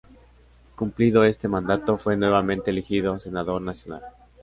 Cumplido 0.75 1.23
este 1.25 1.47
mandato, 1.47 1.95
fue 1.95 2.17
nuevamente 2.17 2.71
elegido 2.71 3.19
senador 3.19 3.61
nacional. 3.61 4.01